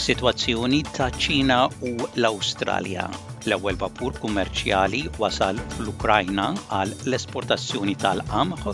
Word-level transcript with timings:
is-sitwazzjoni 0.00 0.78
ta' 0.96 1.10
ċina 1.22 1.56
u 1.84 1.90
l-Awstralja. 1.98 3.04
L-ewwel 3.48 3.76
vapur 3.80 4.14
kummerċjali 4.22 5.00
wasal 5.20 5.58
fl-Ukrajna 5.74 6.46
għal 6.76 6.94
l-esportazzjoni 7.10 7.96
tal-qamħ 8.00 8.64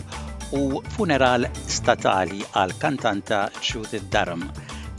u 0.59 0.81
funeral 0.95 1.49
statali 1.77 2.39
għal 2.61 2.75
kantanta 2.85 3.41
Judith 3.59 4.07
Durham. 4.15 4.47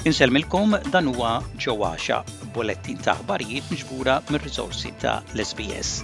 Inselmilkom 0.08 0.76
dan 0.92 1.08
huwa 1.14 1.32
ġewwaxa, 1.64 2.20
bolettin 2.58 3.00
ta' 3.02 3.16
aħbarijiet 3.22 3.72
miġbura 3.74 4.20
mir-riżorsi 4.28 4.92
ta' 5.00 5.20
l-SBS. 5.34 5.96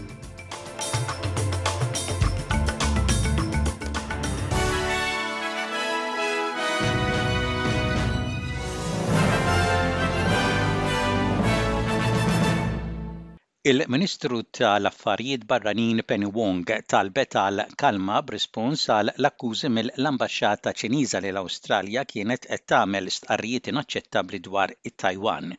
Il-Ministru 13.71 14.39
tal-Affarijiet 14.57 15.45
Barranin 15.51 16.03
Penny 16.11 16.27
Wong 16.39 16.59
talbet 16.93 17.37
għal 17.43 17.63
kalma 17.83 18.19
b'rispons 18.31 18.83
għal 18.97 19.13
l-akkużi 19.15 19.71
mill-Ambaxxata 19.77 20.75
Ċiniża 20.83 21.23
li 21.25 21.31
l-Awstralja 21.33 22.05
kienet 22.13 22.45
qed 22.51 22.67
tagħmel 22.75 23.09
stqarrijiet 23.17 23.71
inaċċettabbli 23.75 24.43
dwar 24.51 24.77
it-Taiwan. 24.93 25.51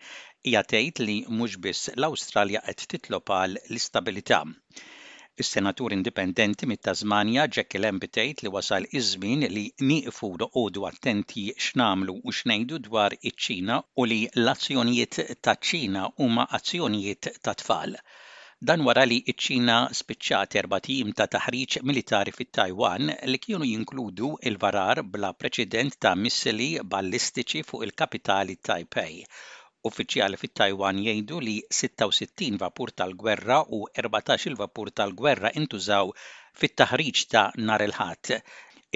Hija 0.51 0.63
tgħid 0.73 1.05
li 1.09 1.17
mhux 1.39 1.57
biss 1.65 1.93
l-Awstralja 1.97 2.61
qed 2.69 2.85
titlob 2.93 3.37
għal 3.39 3.61
l-istabilità. 3.71 4.43
Is-senatur 5.43 5.91
indipendenti 5.91 6.65
mit 6.65 6.81
tazmania 6.85 7.43
Jack 7.55 7.73
Lembi 7.83 7.87
embitejt 8.09 8.43
li 8.43 8.49
wasal 8.55 8.85
iż-żmien 8.99 9.41
li 9.55 9.63
nieqfu 9.87 10.29
noqogħdu 10.43 10.83
attenti 10.89 11.41
x'namlu 11.63 12.15
u 12.19 12.35
x'ngħidu 12.37 12.77
dwar 12.85 13.15
iċ-Ċina 13.17 13.79
u 14.01 14.05
li 14.11 14.19
l-azzjonijiet 14.43 15.17
taċ-Ċina 15.47 16.03
huma 16.23 16.45
azzjonijiet 16.59 17.29
ta' 17.47 17.55
tfal. 17.63 17.97
Dan 18.71 18.87
wara 18.87 19.03
li 19.11 19.19
iċ-Ċina 19.33 19.77
spiċċat 20.01 20.57
erba' 20.63 20.81
tim 20.87 21.11
ta' 21.19 21.27
taħriġ 21.35 21.77
militari 21.91 22.35
fit-Taiwan 22.39 23.11
li 23.33 23.43
kienu 23.47 23.67
jinkludu 23.73 24.31
il-varar 24.53 25.03
bla 25.17 25.35
preċedent 25.43 25.99
ta' 26.07 26.15
missili 26.27 26.71
ballistiċi 26.95 27.67
fuq 27.73 27.89
il-kapitali 27.89 28.55
Taipei 28.71 29.19
Uffiċjali 29.87 30.37
fit-Taiwan 30.41 30.99
jgħidu 31.01 31.35
li 31.47 31.53
66 31.79 32.55
vapur 32.61 32.91
tal-gwerra 33.01 33.57
u 33.77 33.81
14 33.99 34.47
il-vapur 34.49 34.89
tal-gwerra 34.99 35.51
intużaw 35.61 36.13
fit-taħriġ 36.61 37.21
ta' 37.33 37.43
nar 37.67 37.83
il-ħadd. 37.87 38.31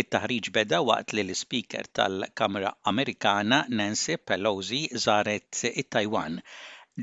It-taħriġ 0.04 0.50
beda 0.58 0.80
waqt 0.90 1.14
li 1.18 1.26
l-Speaker 1.28 1.86
tal-Kamra 2.00 2.72
Amerikana 2.94 3.60
Nancy 3.82 4.18
Pelosi 4.32 4.82
żaret 5.06 5.62
it-Taiwan. 5.70 6.40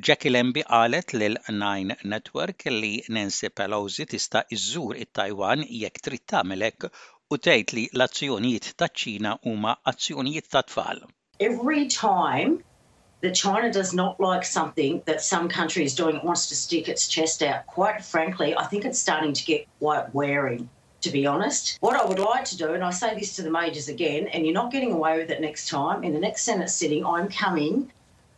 Jackie 0.09 0.33
Lembi 0.35 0.67
qalet 0.73 1.15
lil 1.21 1.39
Nine 1.63 1.97
Network 2.15 2.67
li 2.81 2.93
Nancy 3.19 3.53
Pelosi 3.61 4.09
tista' 4.15 4.43
iżżur 4.59 4.99
it-Taiwan 5.07 5.63
jekk 5.85 6.03
trid 6.09 6.27
tagħmelek 6.35 6.91
u 6.91 7.39
tgħid 7.47 7.77
li 7.79 7.87
l-azzjonijiet 7.95 8.73
taċ-Ċina 8.83 9.39
huma 9.53 9.79
azzjonijiet 9.93 10.51
ta' 10.57 10.67
tfal. 10.73 11.07
Every 11.51 11.87
time 12.01 12.65
that 13.23 13.35
China 13.35 13.73
does 13.73 13.95
not 13.95 14.21
like 14.21 14.45
something 14.45 15.03
that 15.07 15.23
some 15.23 15.49
country 15.49 15.85
is 15.85 15.95
doing, 15.95 16.17
it 16.17 16.25
wants 16.25 16.49
to 16.49 16.57
stick 16.57 16.89
its 16.89 17.09
chest 17.09 17.43
out. 17.43 17.67
Quite 17.67 18.05
frankly, 18.05 18.55
I 18.57 18.65
think 18.67 18.85
it's 18.85 18.99
starting 18.99 19.33
to 19.33 19.45
get 19.45 19.67
quite 19.79 20.15
wearing. 20.15 20.69
To 21.03 21.11
be 21.13 21.25
honest, 21.27 21.77
what 21.81 21.95
I 21.95 22.05
would 22.05 22.19
like 22.19 22.45
to 22.47 22.57
do, 22.57 22.73
and 22.73 22.83
I 22.83 22.91
say 22.91 23.15
this 23.15 23.37
to 23.37 23.43
the 23.43 23.51
majors 23.51 23.87
again, 23.89 24.27
and 24.29 24.45
you're 24.45 24.55
not 24.55 24.73
getting 24.73 24.91
away 24.93 25.19
with 25.19 25.31
it 25.31 25.41
next 25.41 25.69
time, 25.69 26.03
in 26.03 26.13
the 26.13 26.19
next 26.19 26.43
Senate 26.43 26.69
sitting, 26.69 27.07
I'm 27.07 27.29
coming 27.29 27.93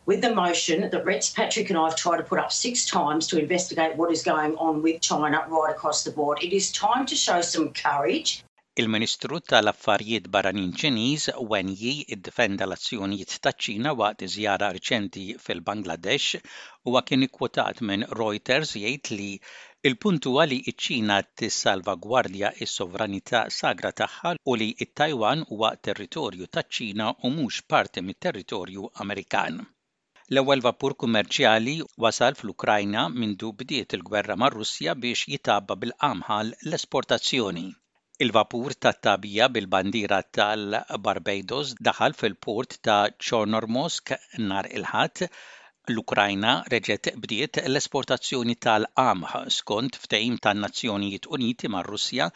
with 0.04 0.20
the 0.20 0.34
motion 0.34 0.90
that 0.90 1.04
Rex 1.04 1.30
Patrick 1.30 1.70
and 1.70 1.78
I 1.78 1.84
have 1.84 1.96
tried 1.96 2.18
to 2.18 2.24
put 2.24 2.38
up 2.38 2.52
six 2.52 2.84
times 2.84 3.26
to 3.28 3.38
investigate 3.40 3.96
what 3.96 4.10
is 4.12 4.22
going 4.22 4.54
on 4.56 4.82
with 4.82 5.00
China 5.00 5.46
right 5.48 5.70
across 5.70 6.04
the 6.04 6.10
board. 6.10 6.42
It 6.42 6.52
is 6.54 6.70
time 6.72 7.06
to 7.06 7.14
show 7.14 7.40
some 7.40 7.72
courage 7.72 8.44
Il-Ministru 8.80 9.38
tal-Affarijiet 9.50 10.26
Barranin 10.34 10.68
Ċiniż 10.80 11.22
Wen 11.52 11.70
Yi 11.78 11.92
iddefenda 12.16 12.66
l-azzjonijiet 12.68 13.32
taċ-Ċina 13.46 13.94
waqt 14.00 14.20
iżjara 14.26 14.68
riċenti 14.76 15.22
fil-Bangladesh 15.46 16.52
huwa 16.90 17.00
kien 17.08 17.24
ikkwotat 17.26 17.80
minn 17.88 18.04
Reuters 18.20 18.74
jgħid 18.82 19.10
li 19.16 19.26
il 19.90 19.96
puntu 20.04 20.34
li 20.52 20.58
ċ-Ċina 20.68 21.16
tissalvagwardja 21.42 22.52
s-sovranità 22.68 23.40
sagra 23.56 23.90
tagħha 24.02 24.32
u 24.52 24.54
li 24.62 24.70
t-Taiwan 24.82 25.42
huwa 25.48 25.72
territorju 25.88 26.46
taċ-Ċina 26.58 27.10
u 27.10 27.32
mhux 27.38 27.60
parti 27.74 28.04
mit-territorju 28.10 28.92
Amerikan. 29.06 29.58
L-ewwel 30.36 30.62
vapur 30.68 30.94
kummerċjali 31.04 31.76
wasal 32.06 32.38
fl-Ukrajna 32.44 33.08
minn 33.18 33.34
bdiet 33.64 33.98
il-gwerra 34.00 34.38
mar-Russja 34.44 34.94
biex 35.06 35.26
jitabba 35.34 35.80
bil-qamħal 35.84 36.54
l-esportazzjoni. 36.68 37.68
Il-vapur 38.24 38.72
tat-tabija 38.84 39.46
bil-bandira 39.56 40.16
tal-Barbados 40.36 41.68
daħal 41.88 42.14
fil-port 42.22 42.72
ta' 42.86 42.96
Chornormosk 43.26 44.10
nar 44.46 44.68
il-ħadd 44.80 45.22
l-Ukrajna 45.28 46.54
reġet 46.74 47.10
bdiet 47.26 47.60
l-esportazzjoni 47.62 48.56
tal-qamħ 48.66 49.36
skont 49.58 50.00
ftehim 50.06 50.40
tan-Nazzjonijiet 50.48 51.30
Uniti 51.38 51.70
mar-Russja 51.76 52.26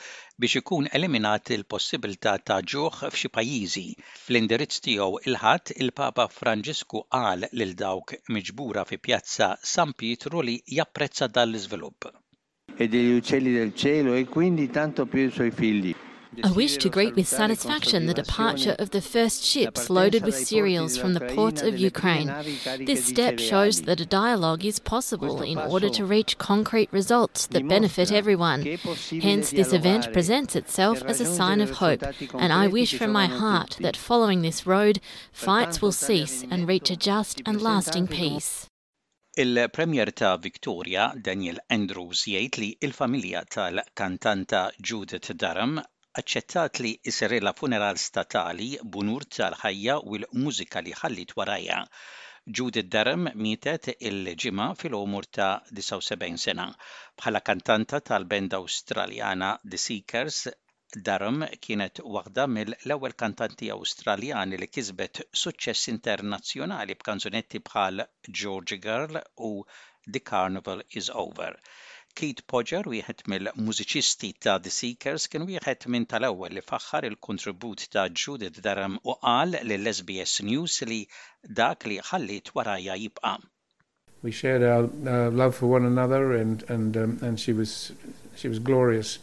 biex 0.44 0.62
ikun 0.62 0.86
eliminat 1.00 1.50
il-possibilità 1.58 2.36
ta' 2.52 2.60
ġuħ 2.76 3.02
f'xi 3.10 3.32
pajjiżi. 3.38 3.86
Fl-indirizz 4.24 4.84
tiegħu 4.86 5.20
il-ħadd 5.32 5.74
il-Papa 5.80 6.28
Franġisku 6.36 7.02
qal 7.18 7.48
lil 7.58 7.74
dawk 7.82 8.14
miġbura 8.38 8.86
fi 8.92 9.02
Pjazza 9.08 9.50
San 9.74 9.98
Pietru 10.04 10.46
li 10.50 10.60
japprezza 10.78 11.26
dal-iżvilupp. 11.38 12.12
e 12.82 12.88
degli 12.88 13.12
uccelli 13.12 13.52
del 13.52 13.74
cielo 13.74 14.14
e 14.14 14.24
quindi 14.26 14.68
tanto 14.70 15.06
più 15.06 15.26
i 15.26 15.30
suoi 15.30 15.50
figli. 15.50 15.94
I 16.42 16.50
wish 16.54 16.78
to 16.78 16.88
greet 16.88 17.14
with 17.14 17.26
satisfaction 17.28 18.06
the 18.06 18.14
departure 18.14 18.74
of 18.78 18.88
the 18.88 19.02
first 19.02 19.44
ships 19.44 19.90
loaded 19.90 20.24
with 20.24 20.34
cereals 20.48 20.96
from 20.96 21.12
the 21.12 21.26
ports 21.34 21.60
of 21.60 21.78
Ukraine. 21.78 22.32
This 22.86 23.04
step 23.04 23.38
shows 23.38 23.82
that 23.82 24.00
a 24.00 24.06
dialogue 24.06 24.64
is 24.64 24.78
possible 24.78 25.42
in 25.42 25.58
order 25.58 25.90
to 25.90 26.06
reach 26.06 26.38
concrete 26.38 26.88
results 26.90 27.46
that 27.48 27.68
benefit 27.68 28.10
everyone. 28.10 28.62
Hence, 29.20 29.50
this 29.50 29.74
event 29.74 30.10
presents 30.14 30.56
itself 30.56 31.02
as 31.04 31.20
a 31.20 31.26
sign 31.26 31.60
of 31.60 31.76
hope, 31.82 32.02
and 32.32 32.50
I 32.50 32.66
wish 32.66 32.94
from 32.94 33.12
my 33.12 33.26
heart 33.26 33.76
that 33.82 33.94
following 33.94 34.40
this 34.40 34.66
road, 34.66 35.00
fights 35.32 35.82
will 35.82 35.92
cease 35.92 36.46
and 36.50 36.66
reach 36.66 36.88
a 36.90 36.96
just 36.96 37.42
and 37.44 37.60
lasting 37.60 38.06
peace. 38.06 38.66
Il-Premier 39.34 40.12
ta' 40.14 40.36
Victoria, 40.46 41.04
Daniel 41.28 41.56
Andrews, 41.76 42.22
jgħid 42.30 42.56
li 42.60 42.66
il-familja 42.88 43.40
tal-kantanta 43.54 44.60
Judith 44.90 45.30
Durham 45.44 45.78
aċċettat 46.22 46.82
li 46.84 46.90
isirilla 47.12 47.54
funeral 47.62 48.00
statali 48.04 48.68
bunur 48.96 49.24
tal-ħajja 49.38 49.96
u 50.10 50.20
l-mużika 50.20 50.84
li 50.84 50.92
ħallit 51.02 51.32
warajja. 51.40 51.80
Judith 52.60 52.92
Durham 52.96 53.30
mietet 53.46 53.90
il-ġimgħa 53.94 54.68
fil 54.82 54.98
omur 55.00 55.30
ta' 55.38 55.50
79 55.80 56.44
sena. 56.48 56.68
Bħala 57.22 57.44
kantanta 57.52 58.02
tal-band 58.12 58.58
Awstraljana 58.60 59.54
The 59.64 59.80
Seekers 59.88 60.44
Durham 61.00 61.42
kienet 61.64 62.00
waħda 62.14 62.44
mill-ewwel 62.54 63.14
kantanti 63.20 63.68
Awstraljani 63.74 64.58
li 64.60 64.66
kisbet 64.68 65.22
suċċess 65.42 65.88
internazzjonali 65.92 66.96
b'kanzunetti 66.98 67.62
bħal 67.68 68.02
Georgie 68.28 68.78
Girl 68.82 69.16
u 69.46 69.50
The 70.04 70.20
Carnival 70.20 70.82
is 71.00 71.08
Over. 71.14 71.56
Kate 72.14 72.44
Podger, 72.44 72.84
wieħed 72.92 73.24
mill-mużiċisti 73.32 74.34
ta' 74.44 74.58
The 74.60 74.74
Seekers, 74.78 75.28
kien 75.32 75.46
wieħed 75.48 75.88
minn 75.94 76.04
tal-ewwel 76.12 76.58
li 76.58 76.66
faħħar 76.68 77.08
il-kontribut 77.08 77.86
ta' 77.94 78.10
Judith 78.12 78.60
Durham 78.60 78.98
u 79.08 79.16
qal 79.24 79.56
lill-SBS 79.62 80.44
News 80.50 80.76
li 80.92 81.00
dak 81.42 81.88
li 81.88 81.96
ħallit 82.10 82.52
warajja 82.58 82.98
jibqa'. 83.06 83.38
We 84.22 84.30
shared 84.30 84.62
our 84.62 84.84
uh, 84.84 85.30
love 85.30 85.56
for 85.56 85.66
one 85.68 85.86
another 85.86 86.32
and 86.34 86.62
and 86.70 86.96
um, 86.96 87.16
and 87.26 87.40
she 87.40 87.52
was 87.52 87.92
she 88.36 88.46
was 88.48 88.60
glorious 88.68 89.18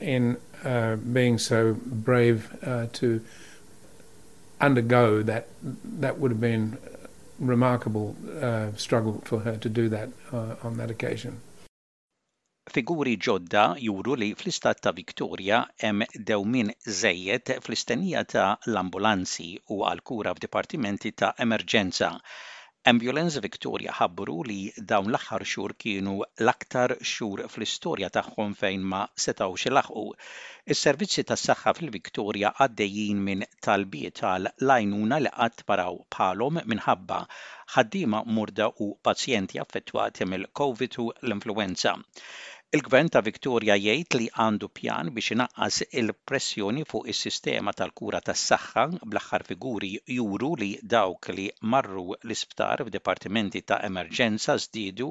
in 0.00 0.36
uh, 0.64 0.96
being 0.96 1.38
so 1.38 1.74
brave 1.84 2.56
uh, 2.62 2.86
to 2.94 3.20
undergo 4.60 5.22
that. 5.22 5.48
That 5.62 6.18
would 6.18 6.30
have 6.30 6.40
been 6.40 6.78
a 7.40 7.44
remarkable 7.44 8.16
uh, 8.40 8.70
struggle 8.76 9.22
for 9.24 9.40
her 9.40 9.56
to 9.58 9.68
do 9.68 9.88
that 9.90 10.08
uh 10.32 10.54
on 10.62 10.76
that 10.78 10.90
occasion. 10.90 11.40
Figuri 12.74 13.16
ġodda 13.26 13.64
juru 13.78 14.16
li 14.22 14.32
fl-istat 14.34 14.80
ta' 14.82 14.92
Victoria 14.92 15.60
em 15.90 16.02
dewmin 16.30 16.72
żejjed 17.02 17.52
fl-istennija 17.66 18.24
ta' 18.34 18.48
l-ambulanzi 18.66 19.48
u 19.76 19.82
għal-kura 19.90 20.34
f'dipartimenti 20.34 21.12
ta' 21.22 21.34
emerġenza 21.46 22.10
Ambulance 22.88 23.36
Victoria 23.44 23.90
ħabbru 23.98 24.34
li 24.46 24.56
dawn 24.90 25.08
l-aħħar 25.10 25.44
xhur 25.52 25.72
kienu 25.84 26.12
l-aktar 26.26 26.92
xhur 27.12 27.42
fl-istorja 27.46 28.10
tagħhom 28.16 28.52
fejn 28.60 28.84
ma 28.92 29.00
setgħu 29.24 29.56
ilaħqu. 29.72 30.04
Is-servizzi 30.74 31.24
tas-saħħa 31.32 31.72
fil-Victoria 31.80 32.52
għaddejjin 32.62 33.24
minn 33.30 33.42
talbiet 33.68 34.22
għal 34.30 34.52
lajnuna 34.70 35.18
li 35.24 35.34
qatt 35.34 35.66
paraw 35.66 35.98
bħalhom 36.14 36.62
minħabba 36.76 37.18
ħaddiema 37.74 38.22
murda 38.38 38.70
u 38.86 38.92
pazjenti 39.08 39.58
affettwati 39.66 40.30
mill-COVID 40.34 41.00
u 41.02 41.08
l-influenza. 41.24 41.98
Il-Gvern 42.76 43.08
ta' 43.14 43.20
Victoria 43.26 43.74
jgħid 43.80 44.14
li 44.20 44.24
għandu 44.44 44.68
pjan 44.76 45.10
biex 45.18 45.34
inaqqas 45.34 45.76
il-pressjoni 46.00 46.80
fuq 46.92 47.10
is-sistema 47.12 47.74
tal-kura 47.80 48.20
tas-saħħa 48.28 48.82
bl-aħħar 49.12 49.44
figuri 49.50 49.90
juru 50.14 50.48
li 50.62 50.70
dawk 50.94 51.30
li 51.36 51.44
marru 51.74 52.02
l-isptar 52.16 52.82
f'dipartimenti 52.88 53.62
ta' 53.72 53.78
emerġenza 53.90 54.56
żdiedu 54.64 55.06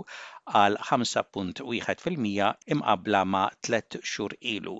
għal 0.63 0.75
5.1% 0.89 2.49
imqabla 2.75 3.21
ma' 3.37 3.45
tlet 3.69 3.99
xhur 4.09 4.35
ilu. 4.57 4.75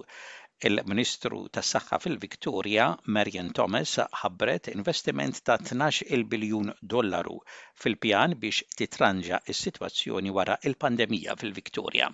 Il-Ministru 0.71 1.42
tas 1.60 1.71
saħħa 1.78 2.01
fil-Viktoria, 2.07 2.89
Marian 3.19 3.54
Thomas, 3.62 3.95
ħabbret 4.24 4.74
investiment 4.75 5.39
ta' 5.48 5.56
12 5.71 6.28
biljun 6.36 6.75
dollaru 6.95 7.38
fil-pjan 7.86 8.36
biex 8.44 8.68
titranġa 8.83 9.39
is-sitwazzjoni 9.56 10.36
wara 10.42 10.60
il-pandemija 10.71 11.39
fil-Viktoria. 11.45 12.12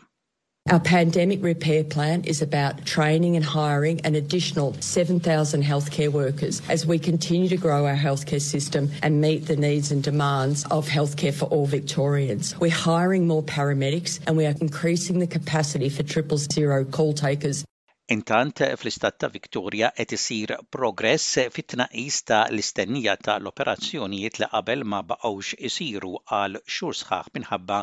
Our 0.70 0.80
pandemic 0.80 1.44
repair 1.44 1.84
plan 1.84 2.22
is 2.24 2.44
about 2.44 2.86
training 2.86 3.36
and 3.36 3.44
hiring 3.44 4.00
an 4.02 4.14
additional 4.14 4.76
7,000 4.80 5.64
healthcare 5.64 6.10
workers 6.10 6.62
as 6.70 6.86
we 6.86 7.00
continue 7.00 7.50
to 7.50 7.58
grow 7.58 7.88
our 7.88 7.96
healthcare 7.96 8.40
system 8.42 8.92
and 9.02 9.20
meet 9.22 9.48
the 9.48 9.56
needs 9.56 9.92
and 9.92 10.04
demands 10.04 10.64
of 10.70 10.88
healthcare 10.88 11.34
for 11.34 11.46
all 11.46 11.66
Victorians. 11.66 12.56
We're 12.60 12.70
hiring 12.70 13.26
more 13.26 13.42
paramedics 13.42 14.20
and 14.28 14.38
we 14.38 14.46
are 14.46 14.54
increasing 14.62 15.18
the 15.18 15.26
capacity 15.26 15.90
for 15.90 16.04
triple 16.04 16.38
zero 16.38 16.86
call 16.86 17.14
takers 17.14 17.66
Intant 18.12 18.60
fl-istat 18.80 19.16
ta' 19.24 19.28
Victoria 19.34 19.90
qed 19.98 20.12
isir 20.16 20.52
progress 20.76 21.28
fit 21.58 21.68
tnaqis 21.74 22.16
ta' 22.30 22.40
l-istennija 22.56 23.14
ta' 23.28 23.36
l-operazzjonijiet 23.44 24.40
li 24.42 24.50
qabel 24.56 24.82
ma 24.94 25.00
baqgħux 25.12 25.52
isiru 25.70 26.10
għal 26.40 26.58
xhur 26.78 26.98
sħaħ 27.02 27.30
minħabba 27.38 27.78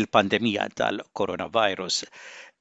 l 0.00 0.10
pandemija 0.16 0.66
tal-coronavirus. 0.80 2.02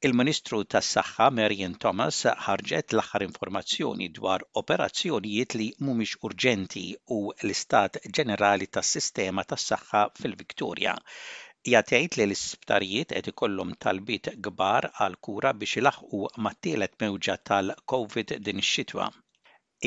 Il-Ministru 0.09 0.61
tas-Saħħa 0.75 1.27
Marian 1.41 1.75
Thomas 1.87 2.21
ħarġet 2.47 2.95
l-aħħar 2.97 3.27
informazzjoni 3.29 4.09
dwar 4.19 4.47
operazzjonijiet 4.63 5.59
li 5.59 5.69
mhumiex 5.83 6.23
urġenti 6.29 6.85
u 7.19 7.21
l-istat 7.35 7.99
ġenerali 8.21 8.71
tas-sistema 8.79 9.43
tas-saħħa 9.53 10.07
fil-Viktorja 10.23 10.95
jatejt 11.69 12.15
li 12.17 12.25
l-isptarijiet 12.25 13.09
qed 13.15 13.27
ikollhom 13.31 13.71
talbiet 13.85 14.27
kbar 14.45 14.85
għal 15.01 15.15
kura 15.27 15.49
biex 15.63 15.75
ilaħqu 15.81 16.19
mat-tielet 16.45 16.93
mewġa 17.03 17.35
tal-COVID 17.49 18.31
din 18.47 18.61
ix-xitwa. 18.63 19.05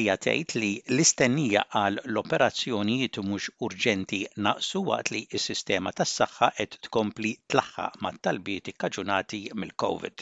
Hija 0.00 0.14
tgħid 0.26 0.50
li 0.62 0.68
l-istennija 0.92 1.62
għal 1.80 1.96
l-operazzjonijiet 2.12 3.16
mhux 3.30 3.44
urġenti 3.68 4.20
naqsu 4.46 4.78
waqt 4.92 5.08
li 5.16 5.22
s-sistema 5.40 5.90
tas-saħħa 6.02 6.48
qed 6.60 6.72
tkompli 6.88 7.32
tlaħħa 7.50 7.86
mat-talbiet 8.06 8.64
ikkaġunati 8.74 9.40
mill-COVID. 9.64 10.16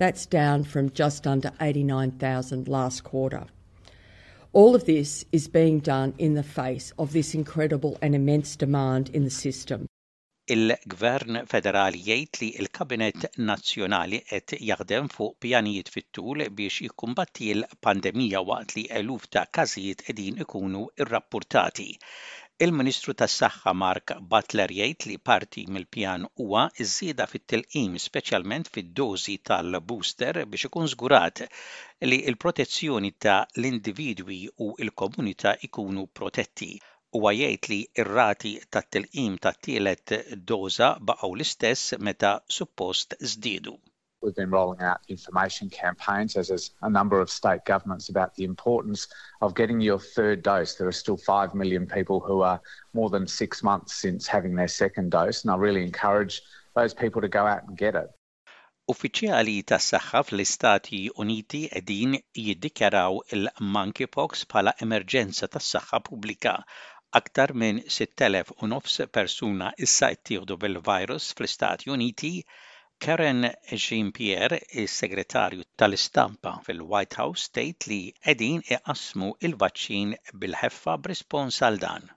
That's 0.00 0.24
down 0.24 0.64
from 0.64 0.88
just 0.92 1.26
under 1.26 1.52
89,000 1.60 2.68
last 2.68 3.04
quarter. 3.04 3.44
All 4.54 4.74
of 4.74 4.86
this 4.86 5.26
is 5.30 5.46
being 5.46 5.80
done 5.80 6.14
in 6.16 6.32
the 6.32 6.42
face 6.42 6.90
of 6.98 7.12
this 7.12 7.34
incredible 7.34 7.98
and 8.00 8.14
immense 8.14 8.56
demand 8.56 9.10
in 9.10 9.24
the 9.24 9.30
system. 9.40 9.84
Il-Gvern 10.54 11.36
Federali 11.50 12.00
jgħid 12.04 12.38
li 12.42 12.48
l-Kabinet 12.64 13.26
Nazzjonali 13.50 14.18
qed 14.32 14.56
jaħdem 14.70 15.10
fuq 15.18 15.36
pjanijiet 15.44 15.92
fit-tul 15.96 16.46
biex 16.60 16.80
jikkumbatti 16.86 17.52
l-pandemija 17.58 18.40
waqt 18.52 18.74
li 18.78 18.86
eluf 19.02 19.28
ta' 19.36 19.44
każijiet 19.58 20.02
qegħdin 20.08 20.40
ikunu 20.46 20.86
irrappurtati. 21.04 21.90
Il-Ministru 22.64 23.12
tas-Saħħa 23.20 23.72
Mark 23.82 24.12
Butler 24.32 24.72
jgħid 24.78 25.04
li 25.10 25.14
parti 25.28 25.62
mill-pjan 25.76 26.26
huwa 26.44 26.64
iż-żieda 26.84 27.26
fit-tilqim 27.30 27.94
speċjalment 28.06 28.68
fid-dożi 28.74 29.36
tal-booster 29.50 30.40
biex 30.56 30.68
ikun 30.70 30.90
żgurat 30.94 31.40
li 32.10 32.18
l-protezzjoni 32.34 33.12
ta' 33.26 33.38
l-individwi 33.62 34.38
u 34.66 34.68
l-komunità 34.88 35.54
ikunu 35.70 36.04
protetti. 36.20 36.70
Huwa 37.18 37.32
jgħid 37.38 37.70
li 37.72 37.80
r-rati 38.04 38.54
tat-tilqim 38.76 39.40
tat-tielet 39.48 40.16
doża 40.52 40.92
baqgħu 41.12 41.32
l-istess 41.38 41.98
meta 42.10 42.34
suppost 42.60 43.22
żdiedu. 43.32 43.78
We've 44.22 44.34
been 44.36 44.50
rolling 44.50 44.82
out 44.82 45.00
information 45.08 45.70
campaigns, 45.70 46.36
as 46.36 46.50
is 46.50 46.72
a 46.82 46.90
number 46.90 47.20
of 47.20 47.30
state 47.30 47.64
governments, 47.64 48.10
about 48.10 48.34
the 48.34 48.44
importance 48.44 49.06
of 49.40 49.54
getting 49.54 49.80
your 49.80 49.98
third 49.98 50.42
dose. 50.42 50.74
There 50.74 50.88
are 50.88 50.92
still 50.92 51.16
5 51.16 51.54
million 51.54 51.86
people 51.86 52.20
who 52.20 52.42
are 52.42 52.60
more 52.92 53.08
than 53.08 53.26
six 53.26 53.62
months 53.62 53.94
since 53.94 54.26
having 54.26 54.54
their 54.54 54.68
second 54.68 55.10
dose, 55.10 55.42
and 55.42 55.50
I 55.50 55.56
really 55.56 55.82
encourage 55.82 56.42
those 56.74 56.92
people 56.92 57.22
to 57.22 57.28
go 57.28 57.46
out 57.46 57.62
and 57.66 57.78
get 57.84 57.94
it. 58.00 58.08
Uffiċjali 58.92 59.56
tas 59.70 59.88
saħħa 59.94 60.20
fl-Istati 60.28 61.00
Uniti 61.24 61.62
edin 61.80 62.16
jiddikjaraw 62.46 63.18
il-monkeypox 63.36 64.44
bħala 64.52 64.74
emerġenza 64.86 65.48
tas 65.56 65.72
saħħa 65.78 66.02
pubblika. 66.10 66.56
Aktar 67.20 67.54
minn 67.62 67.80
6,000 68.00 69.06
persuna 69.18 69.72
issa 69.88 70.12
ittieħdu 70.16 70.58
bil-virus 70.66 71.32
fl-Istati 71.38 71.88
Uniti 71.96 72.34
Karen 73.04 73.44
Jean-Pierre, 73.82 74.58
il 74.80 74.86
segretarju 74.96 75.62
tal-Istampa 75.74 76.52
fil-White 76.66 77.14
House, 77.22 77.46
state 77.48 77.88
li 77.92 77.98
qegħdin 78.26 78.60
iqasmu 78.76 79.32
l-vaċċin 79.52 80.14
bil-ħeffa 80.44 81.00
b'rispons 81.08 81.62
għal 81.70 81.80
dan. 81.86 82.12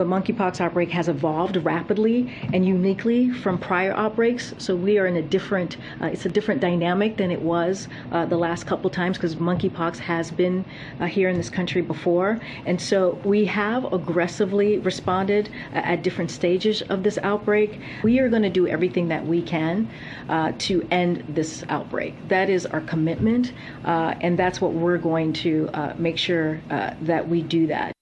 The 0.00 0.06
monkeypox 0.06 0.62
outbreak 0.62 0.88
has 0.92 1.08
evolved 1.08 1.58
rapidly 1.58 2.32
and 2.54 2.64
uniquely 2.66 3.28
from 3.28 3.58
prior 3.58 3.92
outbreaks, 3.92 4.54
so 4.56 4.74
we 4.74 4.98
are 4.98 5.04
in 5.06 5.14
a 5.16 5.20
different, 5.20 5.76
uh, 6.00 6.06
it's 6.06 6.24
a 6.24 6.30
different 6.30 6.62
dynamic 6.62 7.18
than 7.18 7.30
it 7.30 7.42
was 7.42 7.86
uh, 8.10 8.24
the 8.24 8.38
last 8.38 8.64
couple 8.64 8.88
times 8.88 9.18
because 9.18 9.36
monkeypox 9.36 9.98
has 9.98 10.30
been 10.30 10.64
uh, 11.00 11.04
here 11.04 11.28
in 11.28 11.36
this 11.36 11.50
country 11.50 11.82
before. 11.82 12.40
And 12.64 12.80
so 12.80 13.18
we 13.24 13.44
have 13.44 13.92
aggressively 13.92 14.78
responded 14.78 15.50
uh, 15.74 15.82
at 15.84 16.02
different 16.02 16.30
stages 16.30 16.80
of 16.88 17.02
this 17.02 17.18
outbreak. 17.18 17.78
We 18.02 18.20
are 18.20 18.30
going 18.30 18.40
to 18.44 18.48
do 18.48 18.66
everything 18.66 19.08
that 19.08 19.26
we 19.26 19.42
can 19.42 19.86
uh, 20.30 20.52
to 20.60 20.80
end 20.90 21.24
this 21.28 21.62
outbreak. 21.68 22.14
That 22.28 22.48
is 22.48 22.64
our 22.64 22.80
commitment, 22.80 23.52
uh, 23.84 24.14
and 24.22 24.38
that's 24.38 24.62
what 24.62 24.72
we're 24.72 24.96
going 24.96 25.34
to 25.44 25.68
make 25.98 26.16
sure 26.16 26.58
that 26.70 27.28
we 27.28 27.42
do 27.42 27.66
that. 27.66 27.92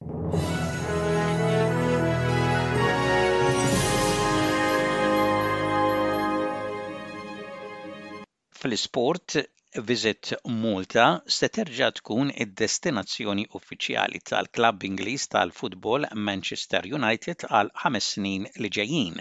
fl-isport, 8.69 9.49
Visit 9.85 10.33
Malta 10.63 11.07
se 11.37 11.49
terġa' 11.55 11.91
tkun 11.99 12.31
id-destinazzjoni 12.45 13.45
uffiċjali 13.59 14.21
tal-klabb 14.31 14.85
Ingliż 14.89 15.27
tal-futbol 15.35 16.07
Manchester 16.29 16.89
United 16.99 17.45
għal 17.49 17.71
ħames 17.85 18.09
snin 18.15 18.47
li 18.59 18.71
ġejjin. 18.79 19.19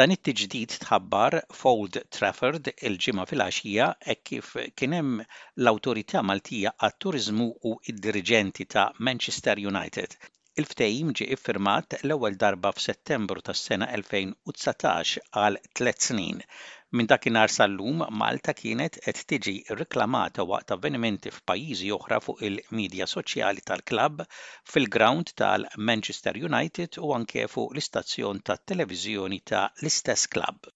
Dan 0.00 0.14
it-tiġdid 0.16 0.78
tħabbar 0.86 1.38
Fold 1.60 2.00
Trafford 2.16 2.70
il-ġimgħa 2.74 3.26
fil-għaxija 3.30 3.88
e 4.14 4.18
kif 4.20 4.54
kien 4.76 4.96
hemm 4.96 5.20
l-Awtorità 5.22 6.24
Maltija 6.24 6.72
għat-Turiżmu 6.76 7.50
u 7.72 7.76
id-diriġenti 7.92 8.66
ta' 8.72 8.88
Manchester 9.00 9.60
United. 9.72 10.08
Il-ftehim 10.60 11.12
ġie 11.16 11.32
iffirmat 11.36 12.00
l-ewwel 12.02 12.40
darba 12.40 12.72
f'Settembru 12.76 13.44
tas-sena 13.44 13.92
2019 13.92 15.20
għal 15.36 15.60
tliet 15.76 16.00
snin 16.10 16.40
Minn 16.96 17.08
dakinhar 17.12 17.50
sal-lum 17.54 17.98
Malta 18.20 18.52
kienet 18.58 18.94
qed 19.06 19.18
tiġi 19.30 19.52
reklamata 19.80 20.44
waqt 20.50 20.72
avvenimenti 20.76 21.32
f'pajjiżi 21.38 21.90
oħra 21.96 22.18
fuq 22.26 22.38
il-medja 22.48 23.06
soċjali 23.12 23.64
tal-klabb 23.70 24.22
fil-ground 24.74 25.34
tal-Manchester 25.42 26.38
United 26.48 26.96
u 27.06 27.10
anke 27.18 27.44
fuq 27.56 27.74
l-istazzjon 27.74 28.40
tat-televiżjoni 28.50 29.40
ta' 29.52 29.66
l-istess 29.82 30.24
klabb. 30.36 30.70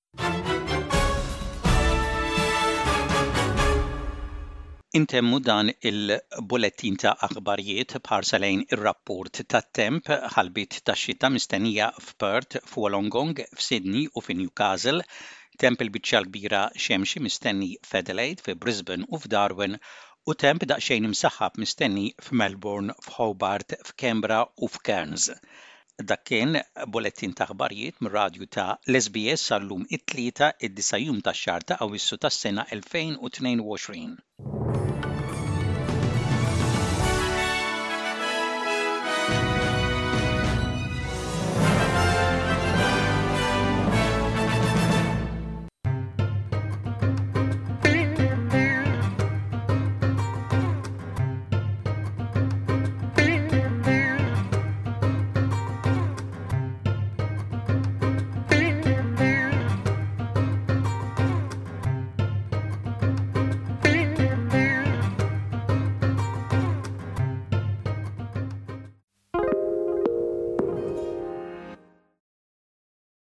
Intemmu 5.00 5.38
dan 5.48 5.72
il-bulletin 5.92 6.96
ta' 7.00 7.16
aħbarijiet 7.28 7.96
parsalejn 8.12 8.66
ir-rapport 8.74 9.40
ta' 9.48 9.64
temp 9.80 10.12
ħalbit 10.36 10.82
ta' 10.88 10.98
xita 11.02 11.32
mistennija 11.38 11.92
f'Perth, 12.08 12.60
f'Wolongong, 12.72 13.46
f'Sydney 13.56 14.08
u 14.14 14.20
f'Newcastle 14.28 15.06
temp 15.60 15.82
il-biċċa 15.84 16.20
kbira 16.26 16.58
xemxi 16.82 17.20
mistenni 17.24 17.66
f'Edelaid 17.88 18.38
fi 18.44 18.54
Brisbane 18.62 19.04
u 19.12 19.18
f'Darwin 19.20 19.74
u 20.28 20.34
temp 20.44 20.64
daqsxejn 20.70 21.08
imsaħħab 21.10 21.58
mistenni 21.62 22.06
f'Melbourne, 22.24 22.94
f'Hobart, 23.06 23.76
f'Kembra 23.90 24.38
u 24.64 24.70
f'Cairns. 24.72 25.28
Dak 26.08 26.24
kien 26.30 26.56
bolettin 26.94 27.34
ta' 27.36 27.50
ħbarijiet 27.52 28.00
mir-radju 28.04 28.48
ta' 28.56 28.68
l-SBS 28.88 29.50
sal-lum 29.50 29.84
it-tlieta 29.98 30.54
id-disajjum 30.68 31.20
ta' 31.28 31.36
xar 31.42 31.68
ta' 31.72 31.80
Awwissu 31.84 32.16
tas-sena 32.24 32.64
2022. 32.72 34.58